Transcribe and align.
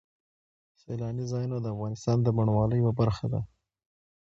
سیلاني 0.81 1.25
ځایونه 1.31 1.57
د 1.61 1.65
افغانستان 1.75 2.17
د 2.21 2.27
بڼوالۍ 2.37 2.77
یوه 2.79 2.93
برخه 2.99 3.25
ده. 3.33 3.41